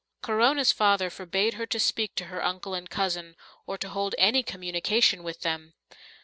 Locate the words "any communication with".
4.17-5.41